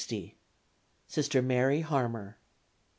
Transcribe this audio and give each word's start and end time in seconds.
Sister 1.05 1.43
Mary 1.43 1.81
Harmer. 1.81 2.39